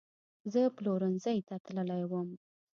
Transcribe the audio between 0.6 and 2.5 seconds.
پلورنځۍ ته تللې وم